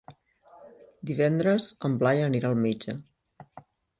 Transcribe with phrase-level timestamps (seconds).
[1.09, 2.97] Divendres en Blai anirà al metge.